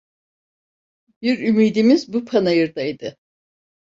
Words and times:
Bir 1.21 1.39
ümidimiz 1.39 2.13
bu 2.13 2.25
panayırdaydı! 2.25 3.17